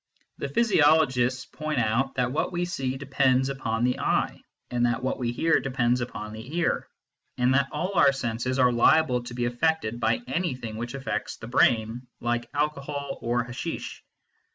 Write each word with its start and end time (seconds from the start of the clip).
The 0.39 0.49
physiologists 0.49 1.45
point 1.45 1.77
out 1.77 2.15
that 2.15 2.31
what 2.31 2.51
we 2.51 2.65
see 2.65 2.97
depends 2.97 3.49
upon 3.49 3.83
the 3.83 3.99
eye, 3.99 4.41
that 4.71 5.03
what 5.03 5.19
we 5.19 5.31
hear 5.31 5.59
depends 5.59 6.01
upon 6.01 6.33
the 6.33 6.57
ear, 6.57 6.87
and 7.37 7.53
that 7.53 7.67
all 7.71 7.93
our 7.93 8.11
senses 8.11 8.57
are 8.57 8.71
liable 8.71 9.21
to 9.21 9.35
be 9.35 9.45
affected 9.45 9.99
by 9.99 10.23
anything 10.25 10.77
which 10.77 10.95
affects 10.95 11.35
the 11.37 11.45
brain, 11.45 12.07
like 12.19 12.49
alcohol 12.55 13.19
or 13.21 13.43
hasheesh. 13.43 14.01